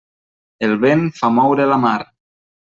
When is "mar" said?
1.87-1.97